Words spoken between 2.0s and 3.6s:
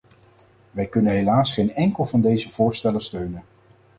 van deze voorstellen steunen.